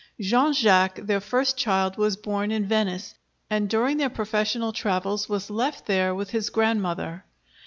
Jean 0.19 0.51
Jacques, 0.51 0.95
their 1.03 1.21
first 1.21 1.55
child, 1.57 1.95
was 1.95 2.17
born 2.17 2.49
in 2.49 2.65
Venice, 2.65 3.13
and 3.51 3.69
during 3.69 3.97
their 3.97 4.09
professional 4.09 4.73
travels 4.73 5.29
was 5.29 5.51
left 5.51 5.85
there 5.85 6.15
with 6.15 6.31
his 6.31 6.49
grandmother. 6.49 7.23